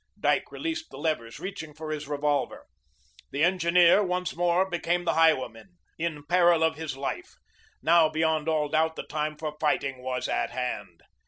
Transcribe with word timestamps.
Dyke 0.19 0.51
released 0.51 0.89
the 0.89 0.97
levers, 0.97 1.39
reaching 1.39 1.75
for 1.75 1.91
his 1.91 2.07
revolver. 2.07 2.65
The 3.29 3.43
engineer 3.43 4.01
once 4.01 4.35
more 4.35 4.67
became 4.67 5.03
the 5.05 5.13
highwayman, 5.13 5.77
in 5.99 6.25
peril 6.25 6.63
of 6.63 6.75
his 6.75 6.97
life. 6.97 7.35
Now, 7.83 8.09
beyond 8.09 8.49
all 8.49 8.67
doubt, 8.67 8.95
the 8.95 9.03
time 9.03 9.37
for 9.37 9.55
fighting 9.59 9.99
was 10.01 10.27
at 10.27 10.49
hand. 10.49 11.03